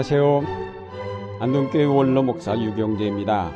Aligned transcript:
안녕하세요. 0.00 0.42
안동교회 1.40 1.84
원로 1.84 2.22
목사 2.22 2.58
유경재입니다. 2.58 3.52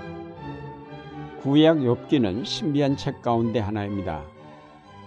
구약 1.41 1.79
욥기는 1.79 2.45
신비한 2.45 2.99
책 2.99 3.23
가운데 3.23 3.61
하나입니다. 3.61 4.27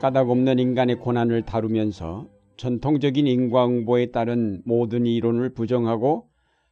까닭 0.01 0.31
없는 0.31 0.57
인간의 0.57 0.95
고난을 0.95 1.43
다루면서 1.43 2.27
전통적인 2.55 3.27
인과응보에 3.27 4.07
따른 4.07 4.63
모든 4.65 5.05
이론을 5.05 5.53
부정하고 5.53 6.27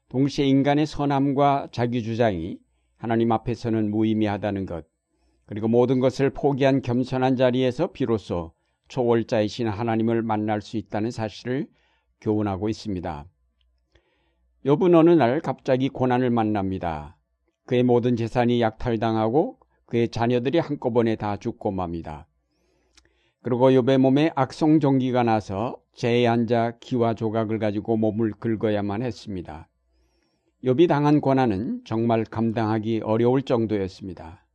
동시에 0.09 0.47
인간의 0.47 0.87
선함과 0.87 1.67
자기 1.71 2.01
주장이 2.01 2.57
하나님 2.97 3.31
앞에서는 3.33 3.91
무의미하다는 3.91 4.65
것, 4.65 4.87
그리고 5.45 5.67
모든 5.67 5.99
것을 5.99 6.31
포기한 6.31 6.81
겸손한 6.81 7.35
자리에서 7.35 7.91
비로소 7.91 8.51
초월자이신 8.87 9.67
하나님을 9.67 10.23
만날 10.23 10.61
수 10.61 10.77
있다는 10.77 11.11
사실을 11.11 11.67
교훈하고 12.19 12.67
있습니다. 12.67 13.27
욥은 14.65 14.95
어느 14.95 15.11
날 15.11 15.41
갑자기 15.41 15.89
고난을 15.89 16.31
만납니다. 16.31 17.17
그의 17.67 17.83
모든 17.83 18.15
재산이 18.15 18.61
약탈당하고 18.61 19.59
그의 19.85 20.09
자녀들이 20.09 20.57
한꺼번에 20.57 21.15
다 21.15 21.37
죽고 21.37 21.69
맙니다. 21.69 22.27
그리고 23.43 23.69
욥의 23.69 23.99
몸에 23.99 24.31
악성 24.33 24.79
종기가 24.79 25.21
나서 25.21 25.77
재에 25.93 26.25
앉아 26.25 26.79
기와 26.79 27.13
조각을 27.13 27.59
가지고 27.59 27.95
몸을 27.97 28.31
긁어야만 28.39 29.03
했습니다. 29.03 29.69
욥이 30.63 30.87
당한 30.87 31.21
고난은 31.21 31.81
정말 31.85 32.23
감당하기 32.23 33.01
어려울 33.03 33.43
정도였습니다. 33.43 34.47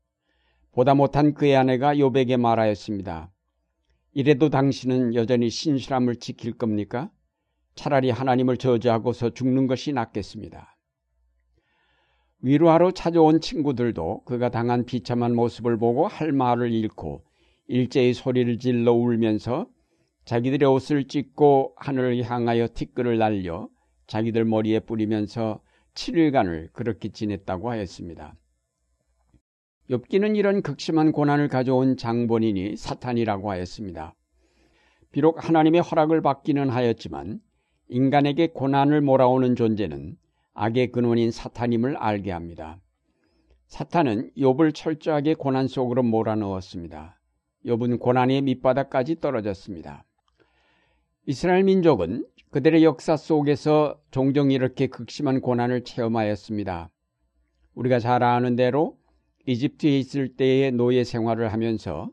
보다 0.72 0.94
못한 0.94 1.34
그의 1.34 1.54
아내가 1.54 1.94
욥에게 1.94 2.36
말하였습니다. 2.36 3.30
이래도 4.14 4.50
당신은 4.50 5.14
여전히 5.14 5.50
신실함을 5.50 6.16
지킬 6.16 6.58
겁니까? 6.58 7.12
차라리 7.80 8.10
하나님을 8.10 8.58
저주하고서 8.58 9.30
죽는 9.30 9.66
것이 9.66 9.94
낫겠습니다. 9.94 10.76
위로하러 12.42 12.90
찾아온 12.90 13.40
친구들도 13.40 14.24
그가 14.26 14.50
당한 14.50 14.84
비참한 14.84 15.34
모습을 15.34 15.78
보고 15.78 16.06
할 16.06 16.30
말을 16.30 16.72
잃고 16.72 17.24
일제히 17.68 18.12
소리를 18.12 18.58
질러 18.58 18.92
울면서 18.92 19.66
자기들의 20.26 20.68
옷을 20.68 21.08
찢고 21.08 21.72
하늘을 21.76 22.22
향하여 22.22 22.68
티끌을 22.74 23.16
날려 23.16 23.70
자기들 24.08 24.44
머리에 24.44 24.80
뿌리면서 24.80 25.62
7일간을 25.94 26.74
그렇게 26.74 27.08
지냈다고 27.08 27.70
하였습니다. 27.70 28.34
엽기는 29.88 30.36
이런 30.36 30.60
극심한 30.60 31.12
고난을 31.12 31.48
가져온 31.48 31.96
장본인이 31.96 32.76
사탄이라고 32.76 33.50
하였습니다. 33.50 34.14
비록 35.12 35.48
하나님의 35.48 35.80
허락을 35.80 36.20
받기는 36.20 36.68
하였지만 36.68 37.40
인간에게 37.90 38.48
고난을 38.48 39.00
몰아오는 39.00 39.56
존재는 39.56 40.16
악의 40.54 40.92
근원인 40.92 41.30
사탄임을 41.32 41.96
알게 41.96 42.30
합니다. 42.30 42.80
사탄은 43.66 44.30
욥을 44.36 44.74
철저하게 44.74 45.34
고난 45.34 45.66
속으로 45.66 46.02
몰아넣었습니다. 46.04 47.18
욥은 47.66 47.98
고난의 47.98 48.42
밑바닥까지 48.42 49.20
떨어졌습니다. 49.20 50.04
이스라엘 51.26 51.64
민족은 51.64 52.24
그들의 52.50 52.84
역사 52.84 53.16
속에서 53.16 54.00
종종 54.10 54.50
이렇게 54.50 54.86
극심한 54.86 55.40
고난을 55.40 55.84
체험하였습니다. 55.84 56.90
우리가 57.74 57.98
잘 57.98 58.22
아는 58.22 58.56
대로 58.56 58.98
이집트에 59.46 59.98
있을 59.98 60.36
때의 60.36 60.72
노예 60.72 61.02
생활을 61.02 61.52
하면서 61.52 62.10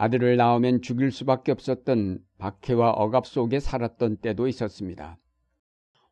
아들을 0.00 0.38
낳으면 0.38 0.80
죽일 0.80 1.12
수밖에 1.12 1.52
없었던 1.52 2.20
박해와 2.38 2.92
억압 2.92 3.26
속에 3.26 3.60
살았던 3.60 4.16
때도 4.22 4.48
있었습니다. 4.48 5.18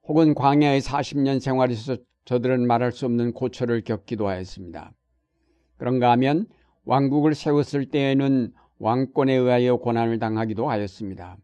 혹은 0.03 0.35
광야의 0.35 0.83
40년 0.83 1.41
생활에서 1.41 1.97
저들은 2.27 2.67
말할 2.67 2.93
수 2.93 3.07
없는 3.07 3.33
고초를 3.33 3.81
겪기도 3.85 4.29
하였습니다. 4.29 4.93
그런가 5.79 6.11
하면 6.11 6.45
왕국을 6.85 7.35
세웠을 7.35 7.87
때에는 7.87 8.53
왕권에 8.79 9.33
의하여 9.33 9.79
고난을 9.79 10.19
당하기도 10.19 10.69
하였습니다. 10.69 11.39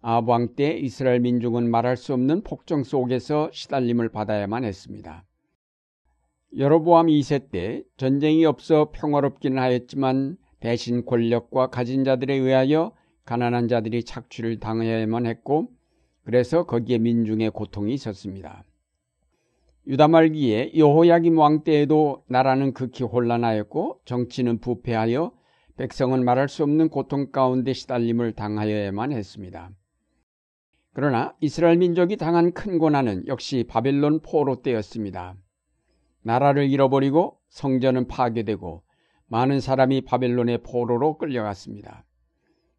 아왕 0.00 0.54
때 0.54 0.78
이스라엘 0.78 1.18
민족은 1.18 1.68
말할 1.68 1.96
수 1.96 2.12
없는 2.14 2.42
폭정 2.42 2.84
속에서 2.84 3.50
시달림을 3.52 4.10
받아야만 4.10 4.62
했습니다. 4.62 5.24
여로보암 6.56 7.08
2세 7.08 7.50
때 7.50 7.82
전쟁이 7.96 8.44
없어 8.44 8.92
평화롭기는 8.92 9.60
하였지만 9.60 10.36
대신 10.64 11.04
권력과 11.04 11.66
가진 11.66 12.04
자들에 12.04 12.32
의하여 12.36 12.92
가난한 13.26 13.68
자들이 13.68 14.02
착취를 14.02 14.60
당해야만 14.60 15.26
했고 15.26 15.68
그래서 16.24 16.64
거기에 16.64 16.96
민중의 16.96 17.50
고통이 17.50 17.92
있었습니다. 17.92 18.64
유다 19.86 20.08
말기에 20.08 20.72
여호야김 20.74 21.36
왕 21.36 21.64
때에도 21.64 22.24
나라는 22.28 22.72
극히 22.72 23.04
혼란하였고 23.04 24.00
정치는 24.06 24.60
부패하여 24.60 25.32
백성은 25.76 26.24
말할 26.24 26.48
수 26.48 26.62
없는 26.62 26.88
고통 26.88 27.30
가운데 27.30 27.74
시달림을 27.74 28.32
당하여야만 28.32 29.12
했습니다. 29.12 29.70
그러나 30.94 31.34
이스라엘 31.40 31.76
민족이 31.76 32.16
당한 32.16 32.52
큰 32.54 32.78
고난은 32.78 33.26
역시 33.26 33.66
바벨론 33.68 34.20
포로 34.20 34.62
때였습니다. 34.62 35.36
나라를 36.22 36.70
잃어버리고 36.70 37.36
성전은 37.50 38.08
파괴되고 38.08 38.82
많은 39.26 39.60
사람이 39.60 40.02
바벨론의 40.02 40.58
포로로 40.62 41.18
끌려갔습니다. 41.18 42.04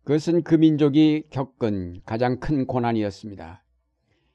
그것은 0.04 0.44
그 0.44 0.56
민족이 0.56 1.24
겪은 1.32 2.02
가장 2.06 2.40
큰 2.40 2.68
고난이었습니다. 2.68 3.64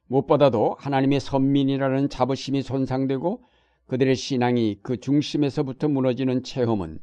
무엇보다도 0.08 0.76
하나님의 0.78 1.20
선민이라는 1.20 2.08
자부심이 2.08 2.62
손상되고 2.62 3.44
그들의 3.86 4.16
신앙이 4.16 4.80
그 4.82 4.98
중심에서부터 4.98 5.88
무너지는 5.88 6.42
체험은 6.42 6.98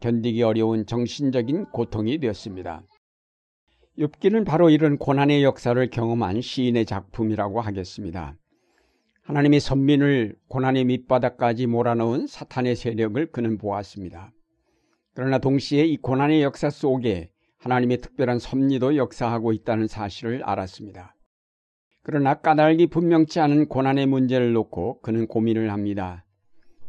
견디기 0.00 0.42
어려운 0.42 0.84
정신적인 0.84 1.66
고통이 1.66 2.18
되었습니다. 2.18 2.82
욥기는 3.98 4.44
바로 4.46 4.68
이런 4.68 4.98
고난의 4.98 5.44
역사를 5.44 5.90
경험한 5.90 6.40
시인의 6.40 6.86
작품이라고 6.86 7.60
하겠습니다. 7.60 8.36
하나님의 9.22 9.60
선민을 9.60 10.36
고난의 10.48 10.84
밑바닥까지 10.84 11.66
몰아넣은 11.66 12.26
사탄의 12.26 12.76
세력을 12.76 13.30
그는 13.30 13.58
보았습니다. 13.58 14.32
그러나 15.14 15.38
동시에 15.38 15.84
이 15.84 15.96
고난의 15.96 16.42
역사 16.42 16.70
속에 16.70 17.30
하나님의 17.58 17.98
특별한 17.98 18.38
섭리도 18.38 18.96
역사하고 18.96 19.52
있다는 19.52 19.86
사실을 19.86 20.42
알았습니다. 20.42 21.14
그러나 22.02 22.34
까닭이 22.34 22.88
분명치 22.88 23.38
않은 23.40 23.68
고난의 23.68 24.06
문제를 24.06 24.52
놓고 24.52 25.00
그는 25.02 25.26
고민을 25.26 25.70
합니다. 25.70 26.24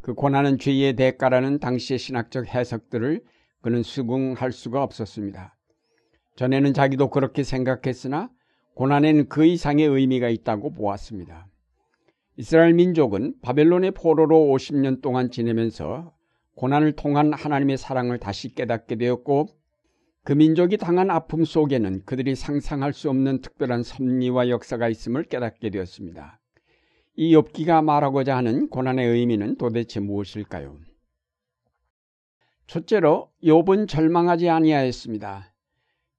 그 0.02 0.14
고난은 0.14 0.58
죄의 0.58 0.96
대가라는 0.96 1.60
당시의 1.60 2.00
신학적 2.00 2.48
해석들을 2.48 3.24
그는 3.62 3.84
수긍할 3.84 4.52
수가 4.52 4.84
없었습니다. 4.84 5.56
전에는 6.36 6.74
자기도 6.74 7.10
그렇게 7.10 7.44
생각했으나 7.44 8.30
고난에는 8.76 9.30
그 9.30 9.46
이상의 9.46 9.86
의미가 9.86 10.30
있다고 10.30 10.74
보았습니다. 10.74 11.48
이스라엘 12.38 12.74
민족은 12.74 13.36
바벨론의 13.42 13.92
포로로 13.92 14.38
50년 14.38 15.02
동안 15.02 15.30
지내면서 15.30 16.12
고난을 16.56 16.94
통한 16.94 17.34
하나님의 17.34 17.78
사랑을 17.78 18.20
다시 18.20 18.54
깨닫게 18.54 18.96
되었고 18.96 19.48
그 20.24 20.34
민족이 20.34 20.78
당한 20.78 21.12
아픔 21.12 21.44
속에는 21.44 22.04
그들이 22.06 22.36
상상할 22.36 22.94
수 22.94 23.10
없는 23.10 23.42
특별한 23.42 23.84
섭리와 23.84 24.50
역사가 24.50 24.88
있음을 24.88 25.24
깨닫게 25.24 25.70
되었습니다. 25.70 26.40
이 27.16 27.34
엽기가 27.34 27.82
말하고자 27.82 28.38
하는 28.38 28.70
고난의 28.70 29.08
의미는 29.08 29.58
도대체 29.58 30.00
무엇일까요? 30.00 30.80
첫째로 32.68 33.32
욥은 33.44 33.88
절망하지 33.88 34.50
아니하였습니다. 34.50 35.54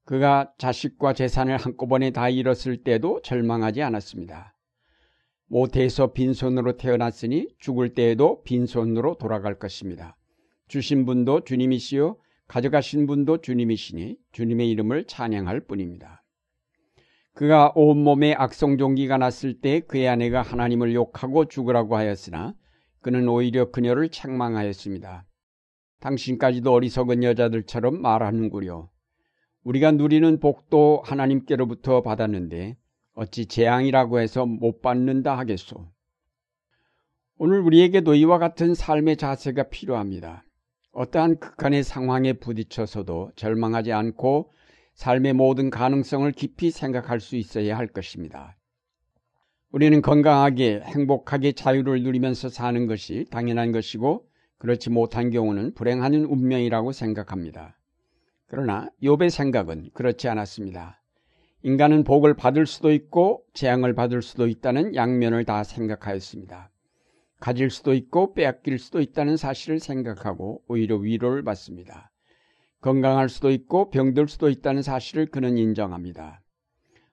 그가 0.05 0.53
자식과 0.59 1.15
재산을 1.15 1.57
한꺼번에 1.57 2.11
다 2.11 2.29
잃었을 2.29 2.85
때도 2.85 3.23
절망하지 3.23 3.83
않았습니다. 3.83 4.55
모태에서 5.47 6.13
빈손으로 6.13 6.77
태어났으니 6.77 7.49
죽을 7.59 7.95
때에도 7.95 8.43
빈손으로 8.43 9.17
돌아갈 9.17 9.59
것입니다. 9.59 10.17
주신 10.75 11.05
분도 11.05 11.45
주님이시요 11.45 12.17
가져가신 12.49 13.07
분도 13.07 13.41
주님이시니 13.41 14.17
주님의 14.33 14.69
이름을 14.71 15.07
찬양할 15.07 15.61
뿐입니다. 15.67 16.25
그가 17.33 17.71
온몸에 17.77 18.35
악성종기가 18.35 19.17
났을 19.19 19.61
때 19.61 19.79
그의 19.79 20.09
아내가 20.09 20.43
하나님을 20.43 20.93
욕하고 20.93 21.45
죽으라고 21.45 21.95
하였으나 21.97 22.57
그는 23.03 23.29
오히려 23.29 23.71
그녀를 23.71 24.09
책망하였습니다. 24.09 25.25
당신까지도 26.01 26.73
어리석은 26.73 27.23
여자들처럼 27.23 28.03
말하는구려. 28.03 28.91
우리가 29.63 29.93
누리는 29.93 30.41
복도 30.41 31.03
하나님께로부터 31.05 32.03
받았는데 32.03 32.77
어찌 33.13 33.47
재앙이라고 33.47 34.19
해서 34.19 34.45
못 34.45 34.83
받는다 34.83 35.39
하겠소. 35.39 35.89
오늘 37.37 37.61
우리에게도 37.61 38.17
이와 38.17 38.39
같은 38.41 38.75
삶의 38.75 39.19
자세가 39.19 39.69
필요합니다. 39.69 40.45
어떠한 40.95 41.39
극한의 41.41 41.83
상황에 41.83 42.35
부딪혀서도 42.35 43.33
절망하지 43.37 43.93
않고 43.93 44.53
삶의 44.95 45.33
모든 45.33 45.71
가능성을 45.71 46.31
깊이 46.33 46.71
생각할 46.71 47.21
수 47.21 47.37
있어야 47.37 47.77
할 47.77 47.89
것입니다. 47.89 48.57
우리는 49.73 50.01
건강하게 50.03 50.83
행복하게 50.85 51.53
자유를 51.53 52.05
누리면서 52.05 52.49
사는 52.49 52.87
것이 52.87 53.27
당연한 53.31 53.73
것이고 53.73 54.25
그렇지 54.59 54.91
못한 54.91 55.31
경우는 55.31 55.75
불행한 55.75 56.15
운명이라고 56.15 56.93
생각합니다. 56.93 57.77
그러나 58.47 58.89
욥의 59.03 59.31
생각은 59.31 59.91
그렇지 59.95 60.29
않았습니다. 60.29 61.03
인간은 61.65 62.05
복을 62.05 62.35
받을 62.35 62.67
수도 62.67 62.93
있고 62.93 63.43
재앙을 63.53 63.95
받을 63.95 64.23
수도 64.23 64.47
있다는 64.47 64.95
양면을 64.95 65.45
다 65.45 65.65
생각하였습니다. 65.65 66.71
가질 67.45 67.69
수도 67.69 67.93
있고 67.93 68.33
빼앗길 68.33 68.79
수도 68.79 69.03
있다는 69.03 69.37
사실을 69.37 69.79
생각하고 69.79 70.63
오히려 70.67 70.97
위로를 70.97 71.43
받습니다. 71.43 72.11
건강할 72.81 73.29
수도 73.29 73.51
있고 73.51 73.91
병들 73.91 74.29
수도 74.29 74.49
있다는 74.49 74.81
사실을 74.81 75.27
그는 75.27 75.59
인정합니다. 75.59 76.41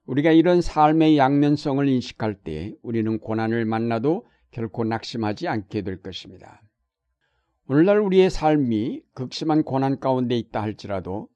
우리가 0.05 0.31
이런 0.31 0.61
삶의 0.61 1.17
양면성을 1.17 1.85
인식할 1.85 2.35
때 2.35 2.73
우리는 2.81 3.19
고난을 3.19 3.65
만나도 3.65 4.25
결코 4.51 4.85
낙심하지 4.85 5.49
않게 5.49 5.81
될 5.81 6.01
것입니다. 6.01 6.61
오늘날 7.67 7.99
우리의 7.99 8.29
삶이 8.29 9.01
극심한 9.13 9.63
고난 9.63 9.99
가운데 9.99 10.37
있다 10.37 10.61
할지라도 10.61 11.27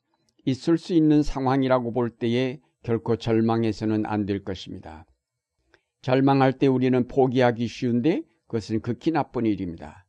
있을 0.45 0.77
수 0.77 0.93
있는 0.93 1.21
상황이라고 1.21 1.91
볼 1.91 2.11
때에 2.11 2.61
결코 2.81 3.17
절망해서는 3.17 4.05
안 4.05 4.25
될 4.25 4.45
것입니다. 4.45 5.05
절망할 6.01 6.53
때 6.53 6.67
우리는 6.67 7.09
포기하기 7.09 7.67
쉬운데 7.67 8.23
그것은 8.55 8.79
극히 8.79 9.11
나쁜 9.11 9.45
일입니다. 9.45 10.05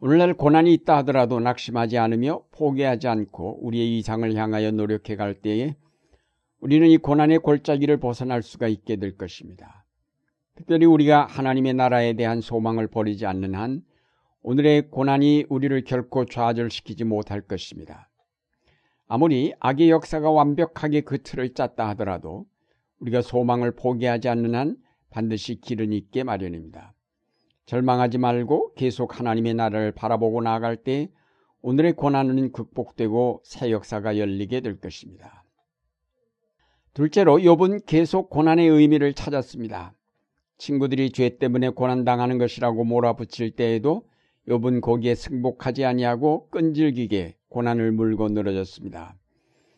오늘날 0.00 0.32
고난이 0.32 0.72
있다 0.72 0.96
하더라도 0.98 1.40
낙심하지 1.40 1.98
않으며 1.98 2.42
포기하지 2.52 3.06
않고 3.06 3.66
우리의 3.66 3.98
이상을 3.98 4.34
향하여 4.34 4.70
노력해 4.70 5.14
갈 5.14 5.34
때에 5.34 5.76
우리는 6.60 6.88
이 6.88 6.96
고난의 6.96 7.40
골짜기를 7.40 7.98
벗어날 7.98 8.42
수가 8.42 8.66
있게 8.68 8.96
될 8.96 9.18
것입니다. 9.18 9.84
특별히 10.54 10.86
우리가 10.86 11.26
하나님의 11.26 11.74
나라에 11.74 12.14
대한 12.14 12.40
소망을 12.40 12.86
버리지 12.86 13.26
않는 13.26 13.54
한 13.54 13.82
오늘의 14.42 14.88
고난이 14.88 15.44
우리를 15.50 15.84
결코 15.84 16.24
좌절시키지 16.24 17.04
못할 17.04 17.42
것입니다. 17.42 18.08
아무리 19.06 19.52
악의 19.60 19.90
역사가 19.90 20.30
완벽하게 20.30 21.02
그 21.02 21.22
틀을 21.22 21.52
짰다 21.52 21.86
하더라도 21.90 22.46
우리가 23.00 23.20
소망을 23.20 23.72
포기하지 23.72 24.30
않는 24.30 24.54
한 24.54 24.76
반드시 25.10 25.60
길은 25.60 25.92
있게 25.92 26.24
마련입니다. 26.24 26.94
절망하지 27.70 28.18
말고 28.18 28.74
계속 28.74 29.20
하나님의 29.20 29.54
나라를 29.54 29.92
바라보고 29.92 30.42
나아갈 30.42 30.76
때 30.76 31.08
오늘의 31.62 31.92
고난은 31.92 32.50
극복되고 32.50 33.42
새 33.44 33.70
역사가 33.70 34.18
열리게 34.18 34.60
될 34.60 34.80
것입니다. 34.80 35.44
둘째로 36.94 37.38
욥은 37.38 37.86
계속 37.86 38.28
고난의 38.28 38.66
의미를 38.66 39.14
찾았습니다. 39.14 39.94
친구들이 40.58 41.12
죄 41.12 41.38
때문에 41.38 41.68
고난당하는 41.68 42.38
것이라고 42.38 42.82
몰아붙일 42.82 43.52
때에도 43.52 44.02
욥은 44.48 44.80
거기에 44.80 45.14
승복하지 45.14 45.84
아니하고 45.84 46.48
끈질기게 46.48 47.36
고난을 47.50 47.92
물고 47.92 48.28
늘어졌습니다. 48.30 49.16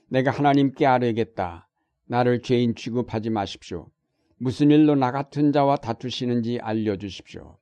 내가 0.08 0.30
하나님께 0.30 0.86
아뢰겠다. 0.86 1.68
나를 2.06 2.40
죄인 2.40 2.74
취급하지 2.74 3.28
마십시오. 3.28 3.88
무슨 4.38 4.70
일로 4.70 4.94
나 4.94 5.12
같은 5.12 5.52
자와 5.52 5.76
다투시는지 5.76 6.58
알려주십시오. 6.62 7.58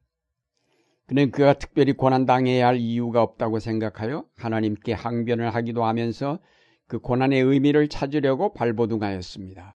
그는 1.11 1.33
그가 1.33 1.55
특별히 1.55 1.93
고난당해야 1.93 2.69
할 2.69 2.77
이유가 2.77 3.21
없다고 3.21 3.59
생각하여 3.59 4.25
하나님께 4.37 4.93
항변을 4.93 5.53
하기도 5.57 5.83
하면서 5.83 6.39
그 6.87 7.01
고난의 7.01 7.43
의미를 7.43 7.89
찾으려고 7.89 8.55
발버둥하였습니다. 8.55 9.75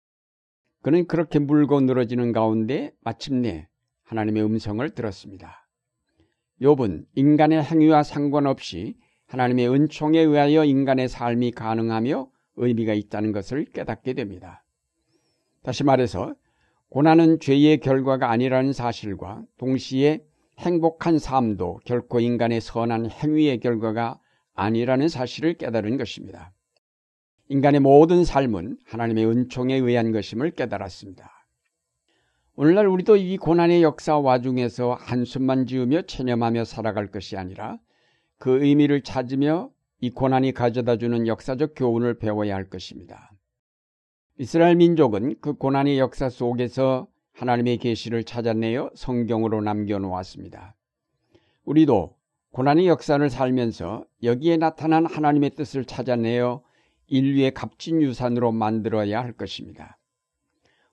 그는 0.82 1.08
그렇게 1.08 1.40
물고 1.40 1.80
늘어지는 1.80 2.34
가운데 2.34 2.92
마침내 3.00 3.70
하나님의 4.04 4.44
음성을 4.44 4.90
들었습니다. 4.90 5.70
욥은 6.62 7.06
인간의 7.16 7.64
행위와 7.64 8.04
상관없이 8.04 8.98
하나님의 9.28 9.70
은총에 9.70 10.20
의하여 10.20 10.66
인간의 10.66 11.08
삶이 11.08 11.52
가능하며 11.52 12.28
의미가 12.58 12.94
있다는 12.94 13.32
것을 13.32 13.64
깨닫게 13.72 14.16
됩니다. 14.16 14.66
다시 15.64 15.86
말해서 15.86 16.36
고난은 16.90 17.40
죄의 17.40 17.78
결과가 17.78 18.30
아니라는 18.30 18.74
사실과 18.74 19.42
동시에 19.58 20.26
행복한 20.62 21.18
삶도 21.18 21.82
결코 21.86 22.20
인간의 22.20 22.62
선한 22.62 23.10
행위의 23.10 23.60
결과가 23.60 24.20
아니라는 24.54 25.10
사실을 25.10 25.56
깨달은 25.56 25.98
것입니다. 25.98 26.54
인간의 27.50 27.80
모든 27.80 28.24
삶은 28.24 28.78
하나님의 28.86 29.26
은총에 29.26 29.76
의한 29.76 30.12
것임을 30.12 30.52
깨달았습니다. 30.52 31.30
오늘날 32.56 32.86
우리도 32.86 33.16
이 33.16 33.38
고난의 33.38 33.82
역사 33.82 34.18
와중에서 34.18 34.94
한숨만 34.94 35.66
지으며 35.66 36.04
체념하며 36.04 36.66
살아갈 36.66 37.08
것이 37.08 37.38
아니라 37.38 37.80
그 38.38 38.64
의미를 38.64 39.02
찾으며 39.02 39.72
이 40.00 40.12
고난이 40.12 40.54
가져다 40.54 40.98
주는 40.98 41.28
역사적 41.28 41.74
교훈을 41.76 42.20
배워야 42.20 42.56
할 42.56 42.70
것입니다. 42.70 43.32
이스라엘 44.38 44.76
민족은 44.76 45.36
그 45.42 45.54
고난의 45.54 45.98
역사 45.98 46.30
속에서 46.30 47.08
하나님의 47.34 47.78
계시를 47.78 48.24
찾아내어 48.24 48.92
성경으로 48.96 49.62
남겨놓았습니다. 49.62 50.76
우리도 51.66 52.16
고난의 52.52 52.88
역사를 52.88 53.30
살면서 53.30 54.06
여기에 54.24 54.58
나타난 54.58 55.06
하나님의 55.06 55.52
뜻을 55.52 55.86
찾아내어 55.86 56.64
인류의 57.08 57.54
값진 57.54 58.02
유산으로 58.02 58.52
만들어야 58.52 59.22
할 59.22 59.34
것입니다. 59.34 59.98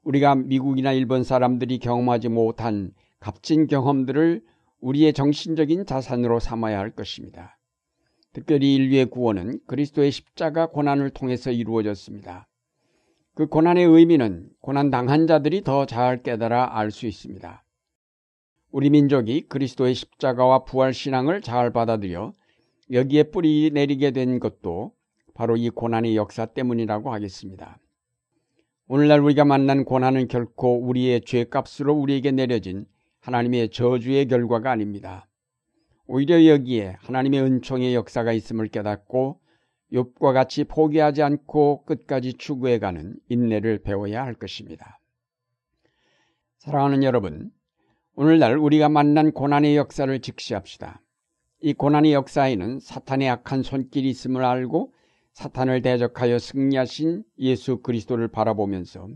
우리가 0.03 0.37
미국이나 0.37 0.93
일본 0.93 1.25
사람들이 1.25 1.79
경험하지 1.79 2.29
못한 2.29 2.93
값진 3.21 3.67
경험들을 3.67 4.43
우리의 4.81 5.13
정신적인 5.13 5.87
자산으로 5.87 6.39
삼아야 6.39 6.79
할 6.79 6.93
것입니다. 6.93 7.59
특별히 8.33 8.75
인류의 8.75 9.07
구원은 9.07 9.61
그리스도의 9.67 10.13
십자가 10.13 10.67
고난을 10.67 11.11
통해서 11.11 11.51
이루어졌습니다. 11.51 12.47
그 13.39 13.47
고난의 13.47 13.85
의미는 13.85 14.49
고난 14.61 14.91
당한 14.91 15.29
자들이 15.29 15.63
더 15.63 15.87
잘 15.87 16.25
깨달아 16.25 16.77
알 16.77 16.91
수 16.91 17.07
있습니다. 17.07 17.65
우리 18.73 18.91
민족이 18.91 19.43
그리스도의 19.43 19.95
십자가와 19.95 20.65
부활 20.65 20.93
신앙을 20.93 21.41
잘 21.41 21.73
받아들여 21.73 22.33
여기에 22.91 23.31
뿌리 23.31 23.71
내리게 23.73 24.11
된 24.11 24.41
것도 24.41 24.91
바로 25.35 25.57
이 25.57 25.71
고난의 25.71 26.17
역사 26.17 26.47
때문이라고 26.47 27.13
하겠습니다. 27.13 27.79
오늘날 28.89 29.21
우리가 29.21 29.45
만난 29.45 29.85
고난은 29.85 30.27
결코 30.27 30.77
우리의 30.77 31.21
죄값으로 31.21 31.95
우리에게 31.95 32.33
내려진 32.33 32.87
하나님의 33.21 33.71
저주의 33.71 34.27
결과가 34.27 34.73
아닙니다. 34.73 35.29
오히려 36.09 36.45
여기에 36.45 36.97
하나님의 37.03 37.43
은총의 37.43 37.95
역사가 37.95 38.33
있음을 38.33 38.67
깨닫고 38.67 39.39
욥과 39.93 40.33
같이 40.33 40.65
포기하지 40.65 41.23
않고 41.23 41.85
끝까지 41.85 42.35
추구해가는 42.35 43.17
인내를 43.29 43.79
배워야 43.79 44.23
할 44.23 44.35
것입니다. 44.35 45.01
사랑하는 46.59 47.03
여러분, 47.03 47.51
오늘날 48.15 48.59
우리가 48.59 48.89
만난 48.89 49.33
고난의 49.33 49.77
역사를 49.77 50.21
직시합시다. 50.21 51.01
이 51.61 51.73
고난의 51.73 52.13
역사에는 52.13 52.81
사탄의 52.81 53.29
악한 53.31 53.63
손길이 53.63 54.11
있음을 54.11 54.45
알고 54.45 54.93
사탄을 55.33 55.83
대적하여 55.83 56.39
승리하신 56.39 57.25
예수 57.39 57.81
그리스도를 57.81 58.29
바라보면서 58.29 59.09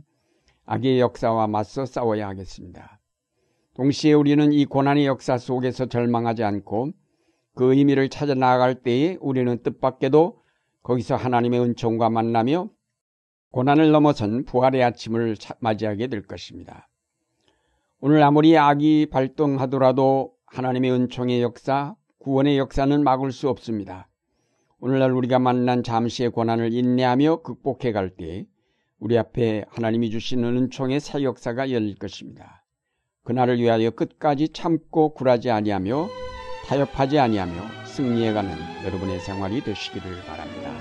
악의 0.65 1.01
역사와 1.01 1.49
맞서 1.49 1.85
싸워야 1.85 2.29
하겠습니다. 2.29 3.01
동시에 3.75 4.13
우리는 4.13 4.53
이 4.53 4.65
고난의 4.65 5.07
역사 5.07 5.37
속에서 5.37 5.87
절망하지 5.87 6.45
않고 6.45 6.93
그 7.55 7.75
의미를 7.75 8.09
찾아 8.09 8.35
나아갈 8.35 8.77
때에 8.77 9.19
우리는 9.21 9.63
뜻밖에도 9.63 10.42
거기서 10.83 11.17
하나님의 11.17 11.61
은총과 11.61 12.11
만나며 12.11 12.69
고난을 13.51 13.91
넘어선 13.93 14.45
부활의 14.45 14.83
아침을 14.83 15.37
맞이하게 15.61 16.07
될 16.07 16.23
것입니다. 16.23 16.89
오늘 18.01 18.23
아무리 18.23 18.57
악이 18.57 19.07
발동하더라도 19.11 20.33
하나님의 20.47 20.91
은총의 20.91 21.43
역사, 21.43 21.95
구원의 22.19 22.59
역사는 22.59 23.05
막을 23.05 23.31
수 23.33 23.49
없습니다. 23.49 24.09
오늘날 24.81 25.13
우리가 25.13 25.39
만난 25.39 25.83
잠시의 25.83 26.31
고난을 26.31 26.73
인내하며 26.73 27.43
극복해 27.43 27.93
갈 27.93 28.11
때 28.17 28.47
우리 28.99 29.19
앞에 29.19 29.65
하나님이 29.69 30.11
주시는 30.11 30.57
은총의 30.57 31.01
새 31.01 31.23
역사가 31.23 31.71
열릴 31.71 31.97
것입니다. 31.97 32.65
그날을 33.25 33.59
위하여 33.61 33.91
끝까지 33.91 34.49
참고 34.49 35.15
굴하지 35.15 35.51
아니하며 35.51 36.09
타협하지 36.67 37.19
아니하며 37.19 37.53
승리해가는 37.87 38.51
여러분의 38.85 39.21
생활이 39.21 39.61
되시기를 39.63 40.23
바랍니다. 40.27 40.72